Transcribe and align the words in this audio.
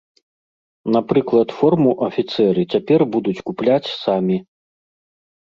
Напрыклад, 0.95 1.53
форму 1.57 1.91
афіцэры 2.07 2.61
цяпер 2.75 2.99
будуць 3.17 3.37
купляць 3.51 3.93
самі. 4.03 4.37